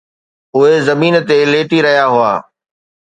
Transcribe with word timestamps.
اهي 0.55 0.75
زمين 0.87 1.15
تي 1.27 1.37
ليٽي 1.51 1.79
رهيا 1.85 2.05
هئا. 2.13 2.33